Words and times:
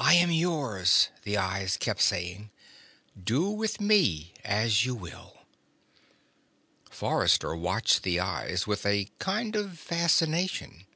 I 0.00 0.14
am 0.14 0.30
yours, 0.30 1.10
the 1.22 1.36
eyes 1.36 1.76
kept 1.76 2.00
saying. 2.00 2.50
Do 3.22 3.50
with 3.50 3.78
me 3.78 4.32
as 4.42 4.86
you 4.86 4.94
will. 4.94 5.36
Forrester 6.90 7.54
watched 7.54 8.02
the 8.02 8.20
eyes 8.20 8.66
with 8.66 8.86
a 8.86 9.10
kind 9.18 9.54
of 9.56 9.78
fascination. 9.78 10.86